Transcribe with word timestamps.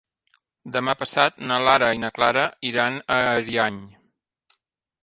Demà 0.77 0.95
passat 1.01 1.37
na 1.51 1.59
Lara 1.67 1.91
i 1.99 2.01
na 2.05 2.11
Clara 2.17 2.47
iran 2.73 2.99
a 3.19 3.21
Ariany. 3.37 3.83